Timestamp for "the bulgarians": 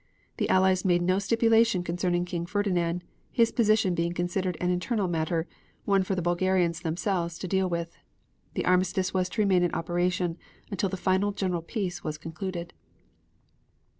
6.15-6.79